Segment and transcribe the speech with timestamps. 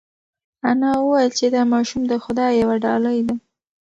[0.69, 3.35] انا وویل چې دا ماشوم د خدای یوه ډالۍ ده.